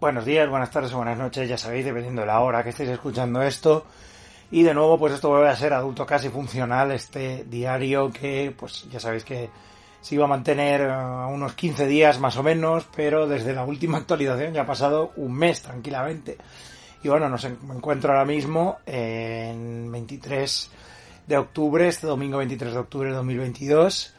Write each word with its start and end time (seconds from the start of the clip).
Buenos 0.00 0.24
días, 0.24 0.48
buenas 0.48 0.70
tardes 0.70 0.92
buenas 0.92 1.16
noches, 1.16 1.48
ya 1.48 1.56
sabéis, 1.56 1.84
dependiendo 1.84 2.22
de 2.22 2.26
la 2.26 2.40
hora 2.40 2.64
que 2.64 2.70
estéis 2.70 2.90
escuchando 2.90 3.40
esto. 3.42 3.86
Y 4.50 4.62
de 4.62 4.74
nuevo, 4.74 4.98
pues 4.98 5.14
esto 5.14 5.28
vuelve 5.28 5.48
a 5.48 5.56
ser 5.56 5.72
adulto 5.74 6.04
casi 6.04 6.28
funcional, 6.28 6.90
este 6.92 7.44
diario 7.44 8.10
que, 8.10 8.54
pues 8.58 8.86
ya 8.90 8.98
sabéis 8.98 9.24
que 9.24 9.48
se 10.00 10.14
iba 10.14 10.24
a 10.24 10.28
mantener 10.28 10.80
eh, 10.80 10.92
unos 10.92 11.54
15 11.54 11.86
días 11.86 12.18
más 12.18 12.36
o 12.36 12.42
menos, 12.42 12.88
pero 12.96 13.28
desde 13.28 13.54
la 13.54 13.64
última 13.64 13.98
actualización 13.98 14.52
ya 14.52 14.62
ha 14.62 14.66
pasado 14.66 15.12
un 15.16 15.32
mes 15.34 15.62
tranquilamente. 15.62 16.36
Y 17.02 17.08
bueno, 17.08 17.28
nos 17.28 17.44
encuentro 17.44 18.12
ahora 18.12 18.24
mismo 18.24 18.78
en 18.86 19.90
23 19.92 20.70
de 21.26 21.36
octubre, 21.36 21.86
este 21.86 22.06
domingo 22.06 22.38
23 22.38 22.72
de 22.72 22.78
octubre 22.78 23.10
de 23.10 23.16
2022. 23.16 24.14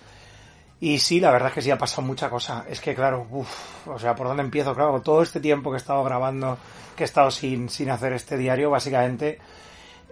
Y 0.84 1.00
sí, 1.00 1.22
la 1.22 1.32
verdad 1.32 1.48
es 1.48 1.54
que 1.54 1.62
sí 1.62 1.72
ha 1.72 1.78
pasado 1.78 2.02
mucha 2.02 2.30
cosa. 2.30 2.66
Es 2.68 2.82
que 2.82 2.94
claro, 2.94 3.26
uff, 3.32 3.88
o 3.88 3.98
sea, 3.98 4.14
¿por 4.16 4.28
dónde 4.28 4.44
empiezo? 4.44 4.76
Claro, 4.76 5.00
todo 5.02 5.24
este 5.24 5.40
tiempo 5.40 5.72
que 5.72 5.78
he 5.78 5.80
estado 5.80 6.04
grabando, 6.04 6.58
que 6.94 7.04
he 7.04 7.06
estado 7.06 7.32
sin, 7.32 7.70
sin 7.70 7.90
hacer 7.90 8.12
este 8.12 8.36
diario, 8.36 8.70
básicamente 8.70 9.40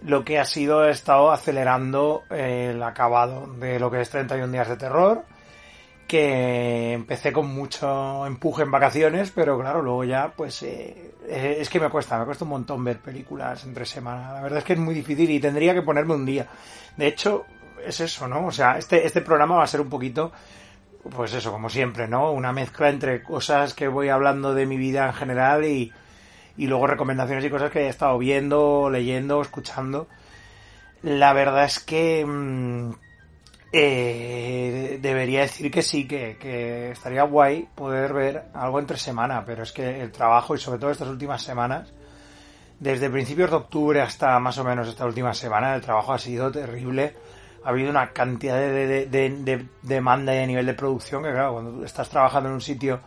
lo 0.04 0.24
que 0.24 0.40
ha 0.40 0.46
sido, 0.46 0.86
he 0.86 0.92
estado 0.92 1.30
acelerando 1.30 2.24
el 2.30 2.82
acabado 2.84 3.48
de 3.48 3.82
lo 3.82 3.92
que 3.92 4.00
es 4.00 4.10
31 4.10 4.50
días 4.50 4.70
de 4.70 4.78
terror, 4.78 5.26
que 6.08 6.94
empecé 6.94 7.34
con 7.34 7.48
mucho 7.48 8.26
empuje 8.26 8.64
en 8.64 8.72
vacaciones, 8.72 9.30
pero 9.32 9.60
claro, 9.60 9.82
luego 9.82 10.06
ya, 10.06 10.32
pues, 10.34 10.64
eh, 10.64 11.16
eh, 11.28 11.58
es 11.60 11.70
que 11.70 11.82
me 11.82 11.90
cuesta, 11.90 12.18
me 12.18 12.24
cuesta 12.24 12.46
un 12.46 12.52
montón 12.52 12.82
ver 12.82 13.00
películas 13.00 13.62
entre 13.66 13.86
semana. 13.86 14.36
La 14.36 14.42
verdad 14.42 14.60
es 14.60 14.64
que 14.64 14.72
es 14.72 14.80
muy 14.80 14.96
difícil 14.96 15.32
y 15.32 15.42
tendría 15.42 15.74
que 15.74 15.82
ponerme 15.82 16.14
un 16.14 16.26
día. 16.26 16.48
De 16.96 17.08
hecho, 17.08 17.46
es 17.86 18.00
eso, 18.00 18.28
¿no? 18.28 18.48
O 18.48 18.52
sea, 18.52 18.78
este, 18.78 19.06
este 19.06 19.22
programa 19.22 19.58
va 19.58 19.64
a 19.64 19.68
ser 19.68 19.82
un 19.82 19.90
poquito, 19.90 20.32
pues 21.10 21.34
eso, 21.34 21.52
como 21.52 21.70
siempre, 21.70 22.08
¿no? 22.08 22.32
Una 22.32 22.52
mezcla 22.52 22.90
entre 22.90 23.24
cosas 23.24 23.74
que 23.74 23.88
voy 23.88 24.10
hablando 24.10 24.54
de 24.54 24.66
mi 24.66 24.78
vida 24.78 25.08
en 25.08 25.14
general 25.14 25.66
y, 25.66 25.92
y 26.58 26.68
luego 26.68 26.88
recomendaciones 26.88 27.44
y 27.46 27.50
cosas 27.50 27.72
que 27.72 27.82
he 27.82 27.90
estado 27.90 28.18
viendo, 28.18 28.90
leyendo, 28.90 29.42
escuchando. 29.42 30.08
La 31.04 31.34
verdad 31.34 31.66
es 31.66 31.80
que 31.80 32.26
mm, 32.26 32.92
eh, 33.74 35.00
debería 35.02 35.42
decir 35.42 35.72
que 35.72 35.82
sí, 35.82 36.08
que, 36.08 36.38
que 36.38 36.92
estaría 36.92 37.24
guay 37.24 37.68
poder 37.74 38.14
ver 38.14 38.44
algo 38.54 38.80
entre 38.80 38.98
semana, 38.98 39.44
pero 39.46 39.64
es 39.64 39.72
que 39.72 40.02
el 40.02 40.12
trabajo 40.12 40.56
y 40.56 40.60
sobre 40.60 40.80
todo 40.80 40.92
estas 40.92 41.08
últimas 41.08 41.42
semanas, 41.42 41.92
desde 42.80 43.10
principios 43.10 43.50
de 43.50 43.56
octubre 43.56 44.02
hasta 44.02 44.38
más 44.40 44.58
o 44.58 44.64
menos 44.64 44.88
esta 44.88 45.06
última 45.06 45.34
semana, 45.34 45.76
el 45.76 45.82
trabajo 45.82 46.14
ha 46.14 46.20
sido 46.20 46.52
terrible. 46.52 47.16
Ha 47.64 47.70
habido 47.70 47.90
una 47.90 48.12
cantidad 48.12 48.56
de, 48.58 48.72
de- 48.88 49.06
de- 49.06 49.30
de 49.30 49.66
demanda 49.84 50.34
y 50.34 50.38
de 50.40 50.48
nivel 50.48 50.66
de 50.66 50.74
producción 50.74 51.24
que, 51.24 51.32
claro, 51.32 51.54
cuando 51.54 51.86
estás 51.86 52.10
trabajando 52.10 52.50
en 52.50 52.56
un 52.56 52.62
sitio 52.62 53.00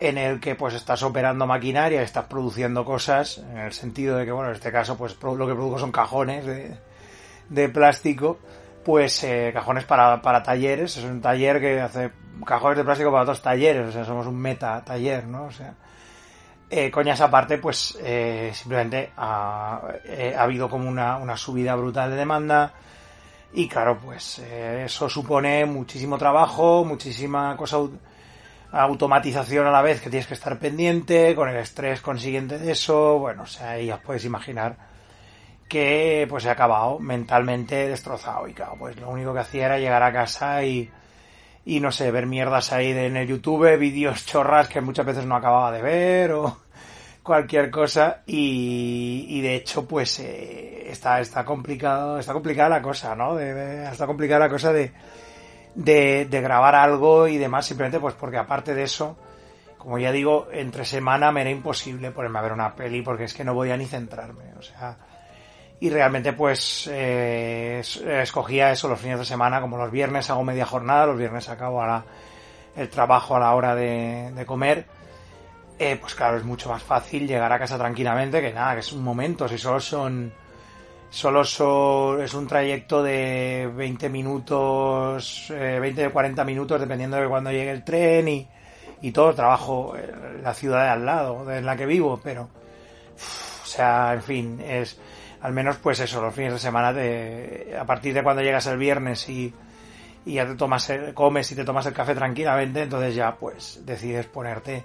en 0.00 0.18
el 0.18 0.40
que 0.40 0.54
pues 0.54 0.74
estás 0.74 1.02
operando 1.02 1.46
maquinaria, 1.46 2.02
estás 2.02 2.26
produciendo 2.26 2.84
cosas, 2.84 3.38
en 3.38 3.58
el 3.58 3.72
sentido 3.72 4.16
de 4.16 4.24
que, 4.26 4.32
bueno, 4.32 4.50
en 4.50 4.56
este 4.56 4.70
caso, 4.72 4.96
pues 4.96 5.16
lo 5.22 5.46
que 5.46 5.54
produzco 5.54 5.78
son 5.78 5.92
cajones 5.92 6.44
de, 6.44 6.76
de 7.48 7.68
plástico, 7.68 8.38
pues 8.84 9.22
eh, 9.24 9.50
cajones 9.54 9.84
para, 9.84 10.20
para 10.20 10.42
talleres, 10.42 10.96
es 10.96 11.04
un 11.04 11.20
taller 11.22 11.60
que 11.60 11.80
hace 11.80 12.10
cajones 12.44 12.76
de 12.78 12.84
plástico 12.84 13.10
para 13.10 13.22
otros 13.22 13.40
talleres, 13.40 13.88
o 13.88 13.92
sea, 13.92 14.04
somos 14.04 14.26
un 14.26 14.36
meta 14.36 14.84
taller, 14.84 15.26
¿no? 15.26 15.44
O 15.44 15.50
sea, 15.50 15.74
eh, 16.70 16.90
coñas 16.90 17.20
aparte, 17.20 17.58
pues 17.58 17.96
eh, 18.02 18.50
simplemente 18.52 19.10
ha, 19.16 19.80
eh, 20.04 20.34
ha 20.36 20.42
habido 20.42 20.68
como 20.68 20.88
una, 20.88 21.16
una 21.18 21.36
subida 21.36 21.74
brutal 21.76 22.10
de 22.10 22.16
demanda 22.16 22.72
y 23.54 23.68
claro, 23.68 23.98
pues 24.00 24.40
eh, 24.40 24.84
eso 24.86 25.08
supone 25.08 25.64
muchísimo 25.64 26.18
trabajo, 26.18 26.84
muchísima 26.84 27.56
cosa 27.56 27.76
au- 27.78 27.98
automatización 28.72 29.66
a 29.66 29.70
la 29.70 29.82
vez 29.82 30.00
que 30.00 30.10
tienes 30.10 30.26
que 30.26 30.34
estar 30.34 30.58
pendiente, 30.58 31.34
con 31.36 31.48
el 31.48 31.56
estrés 31.56 32.00
consiguiente 32.00 32.58
de 32.58 32.72
eso, 32.72 33.18
bueno, 33.18 33.44
o 33.44 33.46
sea, 33.46 33.78
ya 33.80 33.98
puedes 33.98 34.24
imaginar 34.24 34.76
que 35.68 36.26
pues 36.28 36.44
he 36.44 36.50
acabado 36.50 36.98
mentalmente 36.98 37.88
destrozado. 37.88 38.48
Y 38.48 38.54
claro, 38.54 38.76
pues 38.78 38.96
lo 39.00 39.08
único 39.10 39.32
que 39.34 39.40
hacía 39.40 39.66
era 39.66 39.78
llegar 39.78 40.02
a 40.02 40.12
casa 40.12 40.64
y, 40.64 40.90
y 41.64 41.80
no 41.80 41.92
sé, 41.92 42.10
ver 42.10 42.26
mierdas 42.26 42.72
ahí 42.72 42.92
de, 42.92 43.06
en 43.06 43.16
el 43.16 43.28
YouTube, 43.28 43.76
vídeos 43.78 44.26
chorras 44.26 44.68
que 44.68 44.80
muchas 44.80 45.06
veces 45.06 45.26
no 45.26 45.36
acababa 45.36 45.72
de 45.72 45.82
ver 45.82 46.32
o 46.32 46.58
cualquier 47.24 47.70
cosa 47.72 48.22
y, 48.26 49.26
y 49.28 49.40
de 49.40 49.56
hecho 49.56 49.88
pues 49.88 50.20
eh, 50.20 50.88
está, 50.90 51.18
está 51.20 51.44
complicado, 51.44 52.18
está 52.20 52.32
complicada 52.32 52.68
la 52.68 52.82
cosa, 52.82 53.16
¿no? 53.16 53.34
De- 53.34 53.52
de- 53.54 53.84
está 53.90 54.06
complicada 54.06 54.40
la 54.40 54.50
cosa 54.50 54.72
de, 54.72 54.92
de, 55.74 56.26
de 56.26 56.40
grabar 56.40 56.74
algo 56.76 57.26
y 57.26 57.38
demás, 57.38 57.66
simplemente 57.66 57.98
pues 57.98 58.14
porque 58.14 58.36
aparte 58.36 58.74
de 58.74 58.82
eso, 58.84 59.16
como 59.78 59.98
ya 59.98 60.12
digo, 60.12 60.48
entre 60.52 60.84
semana 60.84 61.32
me 61.32 61.40
era 61.40 61.50
imposible 61.50 62.10
ponerme 62.12 62.38
a 62.38 62.42
ver 62.42 62.52
una 62.52 62.76
peli 62.76 63.02
porque 63.02 63.24
es 63.24 63.34
que 63.34 63.42
no 63.42 63.54
voy 63.54 63.70
a 63.70 63.76
ni 63.76 63.86
centrarme, 63.86 64.52
o 64.58 64.62
sea, 64.62 64.96
y 65.80 65.90
realmente 65.90 66.34
pues 66.34 66.88
eh, 66.92 67.78
es- 67.80 67.96
escogía 67.96 68.70
eso 68.70 68.86
los 68.86 69.00
fines 69.00 69.18
de 69.18 69.24
semana, 69.24 69.60
como 69.62 69.76
los 69.78 69.90
viernes 69.90 70.28
hago 70.30 70.44
media 70.44 70.66
jornada, 70.66 71.06
los 71.06 71.18
viernes 71.18 71.48
acabo 71.48 71.82
a 71.82 71.86
la- 71.86 72.04
el 72.76 72.88
trabajo 72.90 73.34
a 73.36 73.40
la 73.40 73.54
hora 73.54 73.74
de, 73.74 74.30
de 74.34 74.44
comer, 74.46 74.84
eh, 75.78 75.96
pues 76.00 76.14
claro, 76.14 76.36
es 76.36 76.44
mucho 76.44 76.68
más 76.68 76.82
fácil 76.82 77.26
llegar 77.26 77.52
a 77.52 77.58
casa 77.58 77.76
tranquilamente 77.78 78.40
que 78.40 78.52
nada, 78.52 78.74
que 78.74 78.80
es 78.80 78.92
un 78.92 79.02
momento, 79.02 79.48
si 79.48 79.58
solo 79.58 79.80
son 79.80 80.32
solo 81.10 81.44
son, 81.44 82.22
es 82.22 82.34
un 82.34 82.46
trayecto 82.48 83.02
de 83.02 83.70
20 83.76 84.08
minutos, 84.08 85.48
eh, 85.50 85.78
20 85.80 86.08
o 86.08 86.12
40 86.12 86.44
minutos, 86.44 86.80
dependiendo 86.80 87.16
de 87.16 87.28
cuando 87.28 87.52
llegue 87.52 87.70
el 87.70 87.84
tren 87.84 88.26
y, 88.28 88.48
y 89.02 89.12
todo. 89.12 89.32
Trabajo 89.34 89.94
en 89.96 90.42
la 90.42 90.54
ciudad 90.54 90.82
de 90.84 90.88
al 90.90 91.06
lado, 91.06 91.52
en 91.52 91.64
la 91.66 91.76
que 91.76 91.86
vivo, 91.86 92.20
pero, 92.22 92.48
o 93.62 93.66
sea, 93.66 94.12
en 94.14 94.22
fin, 94.22 94.60
es, 94.60 94.98
al 95.42 95.52
menos 95.52 95.76
pues 95.76 96.00
eso, 96.00 96.20
los 96.20 96.34
fines 96.34 96.52
de 96.54 96.58
semana, 96.58 96.92
te, 96.92 97.76
a 97.78 97.84
partir 97.84 98.12
de 98.14 98.22
cuando 98.22 98.42
llegas 98.42 98.66
el 98.66 98.78
viernes 98.78 99.28
y, 99.28 99.54
y 100.26 100.34
ya 100.34 100.46
te 100.46 100.54
tomas, 100.56 100.88
el- 100.90 101.14
comes 101.14 101.50
y 101.52 101.54
te 101.56 101.64
tomas 101.64 101.86
el 101.86 101.92
café 101.94 102.14
tranquilamente, 102.14 102.82
entonces 102.82 103.14
ya 103.14 103.36
pues 103.36 103.80
decides 103.84 104.26
ponerte 104.26 104.84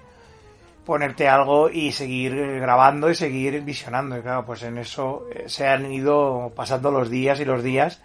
ponerte 0.90 1.30
algo 1.30 1.70
y 1.70 1.92
seguir 1.92 2.36
grabando 2.60 3.12
y 3.12 3.14
seguir 3.14 3.62
visionando. 3.62 4.18
Y 4.18 4.24
claro, 4.24 4.44
pues 4.44 4.64
en 4.64 4.80
eso 4.80 5.28
eh, 5.32 5.44
se 5.46 5.68
han 5.68 5.86
ido 5.92 6.52
pasando 6.56 6.90
los 6.90 7.12
días 7.12 7.40
y 7.40 7.46
los 7.46 7.62
días 7.62 8.02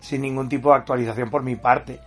sin 0.00 0.22
ningún 0.22 0.48
tipo 0.48 0.70
de 0.70 0.76
actualización 0.76 1.28
por 1.28 1.42
mi 1.42 1.56
parte. 1.56 2.00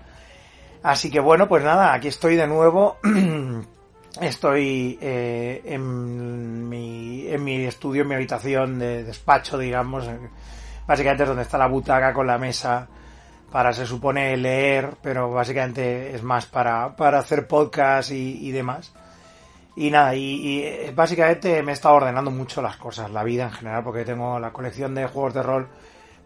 Así 0.82 1.12
que 1.12 1.20
bueno, 1.20 1.48
pues 1.48 1.64
nada, 1.64 1.94
aquí 1.94 2.08
estoy 2.08 2.38
de 2.38 2.48
nuevo. 2.48 2.98
Estoy 4.20 4.98
eh, 5.00 5.62
en, 5.66 6.70
mi, 6.70 7.28
en 7.28 7.44
mi 7.44 7.64
estudio, 7.66 8.02
en 8.02 8.08
mi 8.08 8.16
habitación 8.16 8.80
de 8.80 9.04
despacho, 9.04 9.60
digamos. 9.60 10.08
eh, 10.08 10.18
Básicamente 10.88 11.22
es 11.22 11.30
donde 11.30 11.44
está 11.44 11.60
la 11.60 11.68
butaca 11.68 12.14
con 12.14 12.26
la 12.26 12.40
mesa 12.40 12.88
para, 13.52 13.74
se 13.74 13.86
supone, 13.86 14.36
leer, 14.38 14.90
pero 15.04 15.30
básicamente 15.30 16.16
es 16.16 16.24
más 16.24 16.48
para, 16.48 16.96
para 16.96 17.20
hacer 17.20 17.46
podcast 17.46 18.10
y, 18.10 18.40
y 18.48 18.50
demás. 18.50 18.92
Y 19.78 19.92
nada, 19.92 20.16
y, 20.16 20.22
y, 20.22 20.64
eh, 20.64 20.94
básicamente 20.96 21.62
me 21.62 21.74
he 21.74 21.88
ordenando 21.88 22.32
mucho 22.32 22.62
las 22.62 22.78
cosas, 22.78 23.12
la 23.12 23.24
vida 23.24 23.44
en 23.44 23.52
general, 23.52 23.84
porque 23.84 24.06
tengo 24.06 24.40
la 24.40 24.54
colección 24.54 24.96
de 24.96 25.06
juegos 25.06 25.34
de 25.34 25.44
rol, 25.44 25.68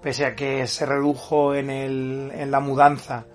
pese 0.02 0.26
a 0.26 0.36
que 0.36 0.68
se 0.68 0.86
redujo 0.86 1.56
en, 1.56 1.72
el, 1.72 2.32
en 2.34 2.52
la 2.52 2.60
mudanza, 2.60 3.26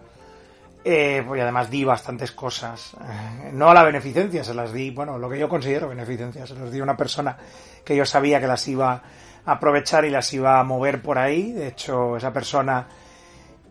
eh, 0.84 1.24
pues 1.26 1.42
además 1.42 1.68
di 1.68 1.82
bastantes 1.82 2.30
cosas. 2.32 2.96
No 3.52 3.70
a 3.70 3.74
la 3.74 3.84
beneficencia, 3.84 4.42
se 4.42 4.54
las 4.54 4.72
di, 4.72 4.90
bueno, 4.90 5.18
lo 5.18 5.28
que 5.28 5.38
yo 5.38 5.48
considero 5.48 5.88
beneficencia, 5.88 6.46
se 6.46 6.54
las 6.54 6.72
di 6.72 6.80
a 6.80 6.82
una 6.82 6.96
persona 6.96 7.36
que 7.84 7.94
yo 7.94 8.04
sabía 8.04 8.40
que 8.40 8.46
las 8.46 8.66
iba 8.66 9.02
a 9.44 9.52
aprovechar 9.52 10.04
y 10.04 10.10
las 10.10 10.32
iba 10.32 10.58
a 10.58 10.64
mover 10.64 11.02
por 11.02 11.18
ahí. 11.18 11.52
De 11.52 11.68
hecho, 11.68 12.16
esa 12.16 12.32
persona 12.32 12.88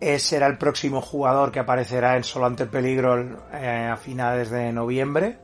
eh, 0.00 0.18
será 0.18 0.46
el 0.46 0.56
próximo 0.56 1.02
jugador 1.02 1.52
que 1.52 1.60
aparecerá 1.60 2.16
en 2.16 2.24
Solo 2.24 2.46
ante 2.46 2.62
el 2.62 2.68
Peligro 2.70 3.42
eh, 3.52 3.90
a 3.92 3.96
finales 3.96 4.50
de 4.50 4.72
noviembre 4.72 5.43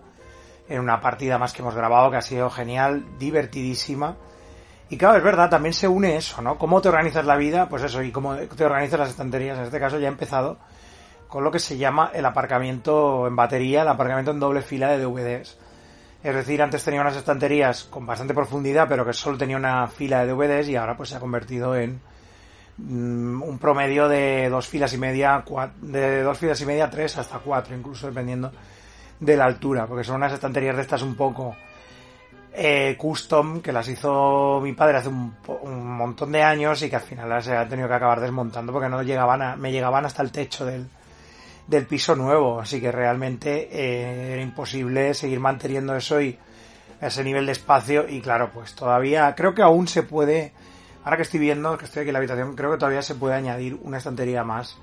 en 0.71 0.81
una 0.81 1.01
partida 1.01 1.37
más 1.37 1.53
que 1.53 1.63
hemos 1.63 1.75
grabado 1.75 2.11
que 2.11 2.17
ha 2.17 2.23
sido 2.23 2.49
genial, 2.49 3.05
divertidísima 3.19 4.17
Y 4.89 4.97
claro, 4.97 5.19
es 5.19 5.25
verdad, 5.25 5.51
también 5.51 5.73
se 5.73 5.89
une 5.89 6.17
eso, 6.17 6.41
¿no? 6.43 6.59
Cómo 6.59 6.81
te 6.81 6.89
organizas 6.89 7.27
la 7.27 7.37
vida, 7.37 7.69
pues 7.69 7.83
eso, 7.83 8.03
y 8.03 8.13
cómo 8.13 8.37
te 8.37 8.65
organizas 8.65 9.01
las 9.01 9.11
estanterías. 9.11 9.59
En 9.59 9.65
este 9.65 9.81
caso 9.81 9.99
ya 9.99 10.07
he 10.07 10.11
empezado 10.11 10.59
con 11.29 11.45
lo 11.45 11.51
que 11.51 11.59
se 11.59 11.77
llama 11.77 12.11
el 12.15 12.25
aparcamiento 12.25 13.27
en 13.27 13.37
batería, 13.37 13.83
el 13.83 13.89
aparcamiento 13.89 14.31
en 14.31 14.41
doble 14.41 14.63
fila 14.63 14.89
de 14.89 14.99
DVDs. 14.99 15.59
Es 16.23 16.35
decir, 16.35 16.63
antes 16.63 16.85
tenía 16.85 17.01
unas 17.01 17.17
estanterías 17.17 17.85
con 17.85 18.07
bastante 18.07 18.35
profundidad, 18.35 18.89
pero 18.89 19.05
que 19.05 19.13
solo 19.13 19.39
tenía 19.39 19.57
una 19.57 19.89
fila 19.89 20.25
de 20.25 20.33
DVDs 20.33 20.69
y 20.69 20.77
ahora 20.77 20.97
pues 20.97 21.09
se 21.09 21.17
ha 21.17 21.21
convertido 21.21 21.75
en 21.77 22.01
mm, 22.79 23.43
un 23.43 23.59
promedio 23.59 24.09
de 24.09 24.49
dos 24.51 24.69
filas 24.69 24.93
y 24.93 24.99
media, 24.99 25.45
de 25.83 26.23
dos 26.23 26.39
filas 26.39 26.61
y 26.61 26.67
media, 26.67 26.91
tres 26.91 27.17
hasta 27.19 27.39
cuatro, 27.39 27.77
incluso 27.77 28.07
dependiendo 28.07 28.53
de 29.21 29.37
la 29.37 29.45
altura, 29.45 29.87
porque 29.87 30.05
son 30.05 30.17
unas 30.17 30.33
estanterías 30.33 30.77
de 30.77 30.83
estas 30.83 31.03
un 31.03 31.15
poco 31.15 31.55
eh, 32.53 32.97
custom 32.99 33.61
que 33.61 33.71
las 33.71 33.87
hizo 33.89 34.61
mi 34.61 34.73
padre 34.73 34.99
hace 34.99 35.09
un, 35.09 35.37
montón 35.97 36.33
de 36.33 36.43
años 36.43 36.83
y 36.83 36.91
que 36.91 36.97
al 36.97 37.03
final 37.03 37.29
las 37.29 37.47
he 37.47 37.67
tenido 37.67 37.87
que 37.87 37.95
acabar 37.95 38.21
desmontando 38.21 38.73
porque 38.73 38.89
no 38.89 39.03
llegaban 39.03 39.43
a, 39.43 39.57
me 39.57 39.71
llegaban 39.71 40.05
hasta 40.05 40.23
el 40.23 40.33
techo 40.33 40.65
del, 40.65 40.89
del 41.67 41.87
piso 41.87 42.17
nuevo, 42.17 42.61
así 42.61 42.81
que 42.81 42.91
realmente 42.91 43.69
eh, 43.71 44.33
era 44.33 44.43
imposible 44.43 45.15
seguir 45.15 45.39
manteniendo 45.39 45.95
eso 45.95 46.21
y 46.21 46.37
ese 47.01 47.23
nivel 47.23 47.47
de 47.47 47.53
espacio. 47.53 48.09
Y 48.09 48.21
claro, 48.21 48.51
pues 48.53 48.75
todavía 48.75 49.35
creo 49.37 49.55
que 49.55 49.63
aún 49.63 49.87
se 49.87 50.03
puede, 50.03 50.53
ahora 51.05 51.17
que 51.17 51.23
estoy 51.23 51.41
viendo, 51.41 51.79
que 51.79 51.85
estoy 51.85 52.01
aquí 52.01 52.09
en 52.09 52.15
la 52.15 52.19
habitación, 52.19 52.57
creo 52.57 52.73
que 52.73 52.79
todavía 52.79 53.03
se 53.03 53.15
puede 53.15 53.35
añadir 53.35 53.79
una 53.83 53.99
estantería 53.99 54.43
más 54.43 54.77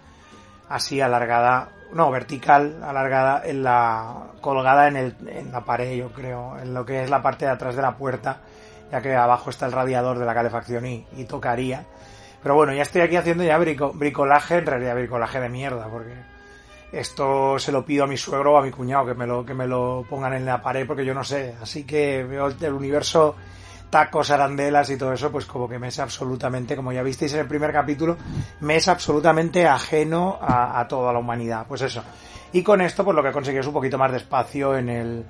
así 0.69 1.01
alargada, 1.01 1.69
no, 1.93 2.11
vertical, 2.11 2.83
alargada 2.83 3.43
en 3.45 3.63
la 3.63 4.27
colgada 4.41 4.87
en, 4.87 4.97
el, 4.97 5.15
en 5.27 5.51
la 5.51 5.63
pared, 5.63 5.95
yo 5.95 6.09
creo, 6.09 6.57
en 6.59 6.73
lo 6.73 6.85
que 6.85 7.03
es 7.03 7.09
la 7.09 7.21
parte 7.21 7.45
de 7.45 7.51
atrás 7.51 7.75
de 7.75 7.81
la 7.81 7.95
puerta, 7.95 8.41
ya 8.91 9.01
que 9.01 9.15
abajo 9.15 9.49
está 9.49 9.65
el 9.65 9.71
radiador 9.71 10.19
de 10.19 10.25
la 10.25 10.33
calefacción 10.33 10.85
y, 10.85 11.05
y 11.15 11.25
tocaría. 11.25 11.85
Pero 12.41 12.55
bueno, 12.55 12.73
ya 12.73 12.83
estoy 12.83 13.01
aquí 13.01 13.15
haciendo 13.15 13.43
ya 13.43 13.57
bricolaje, 13.57 14.57
en 14.57 14.65
realidad 14.65 14.95
bricolaje 14.95 15.39
de 15.39 15.49
mierda, 15.49 15.87
porque 15.87 16.13
esto 16.91 17.59
se 17.59 17.71
lo 17.71 17.85
pido 17.85 18.05
a 18.05 18.07
mi 18.07 18.17
suegro 18.17 18.53
o 18.53 18.57
a 18.57 18.61
mi 18.61 18.71
cuñado 18.71 19.05
que 19.05 19.13
me 19.13 19.27
lo, 19.27 19.45
que 19.45 19.53
me 19.53 19.67
lo 19.67 20.05
pongan 20.09 20.33
en 20.33 20.45
la 20.45 20.61
pared 20.61 20.85
porque 20.87 21.05
yo 21.05 21.13
no 21.13 21.23
sé. 21.23 21.55
Así 21.61 21.83
que 21.83 22.23
veo 22.23 22.47
el 22.47 22.73
universo 22.73 23.35
tacos, 23.89 24.31
arandelas 24.31 24.89
y 24.89 24.97
todo 24.97 25.13
eso, 25.13 25.31
pues 25.31 25.45
como 25.45 25.67
que 25.67 25.79
me 25.79 25.87
es 25.87 25.99
absolutamente, 25.99 26.75
como 26.75 26.91
ya 26.91 27.03
visteis 27.03 27.33
en 27.33 27.41
el 27.41 27.47
primer 27.47 27.71
capítulo, 27.71 28.17
me 28.59 28.75
es 28.75 28.87
absolutamente 28.87 29.67
ajeno 29.67 30.37
a, 30.41 30.85
toda 30.87 31.13
la 31.13 31.19
humanidad. 31.19 31.65
Pues 31.67 31.81
eso. 31.81 32.03
Y 32.51 32.63
con 32.63 32.81
esto, 32.81 33.03
pues 33.03 33.15
lo 33.15 33.23
que 33.23 33.29
he 33.29 33.33
conseguido 33.33 33.61
es 33.61 33.67
un 33.67 33.73
poquito 33.73 33.97
más 33.97 34.11
de 34.11 34.17
espacio 34.17 34.77
en 34.77 34.89
el 34.89 35.25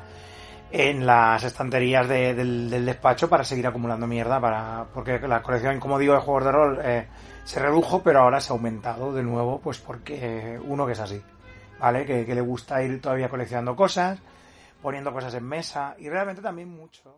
en 0.70 1.06
las 1.06 1.46
estanterías 1.46 2.10
del, 2.10 2.70
despacho 2.86 3.30
para 3.30 3.46
seguir 3.46 3.68
acumulando 3.68 4.06
mierda 4.06 4.42
para 4.42 4.86
porque 4.94 5.18
la 5.26 5.42
colección 5.42 5.80
como 5.80 5.98
digo 5.98 6.14
de 6.14 6.20
juegos 6.20 6.44
de 6.44 6.52
rol 6.52 6.80
eh, 6.84 7.08
se 7.46 7.62
redujo 7.62 8.04
pero 8.04 8.20
ahora 8.20 8.42
se 8.42 8.52
ha 8.52 8.54
aumentado 8.54 9.14
de 9.14 9.24
nuevo 9.24 9.62
pues 9.62 9.78
porque 9.78 10.60
uno 10.62 10.86
que 10.86 10.92
es 10.92 11.00
así 11.00 11.22
¿vale? 11.80 12.06
Que, 12.06 12.26
que 12.26 12.36
le 12.36 12.42
gusta 12.42 12.84
ir 12.84 13.00
todavía 13.00 13.30
coleccionando 13.30 13.78
cosas 13.78 14.20
poniendo 14.82 15.14
cosas 15.14 15.34
en 15.36 15.46
mesa 15.46 15.96
y 16.00 16.10
realmente 16.10 16.42
también 16.42 16.68
mucho 16.68 17.18